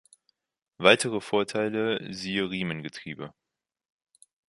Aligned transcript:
Weitere 0.79 1.21
Vorteile 1.21 2.11
siehe 2.11 2.49
Riemengetriebe. 2.49 3.35